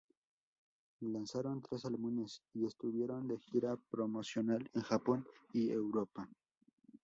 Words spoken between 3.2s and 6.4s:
de gira promocional en Japón y Europa.